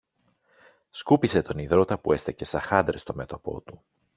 σκούπισε 0.89 1.41
τον 1.41 1.57
ιδρώτα 1.57 1.99
που 1.99 2.13
έστεκε 2.13 2.45
σα 2.45 2.59
χάντρες 2.61 3.01
στο 3.01 3.13
μέτωπο 3.15 3.61
του. 3.61 3.83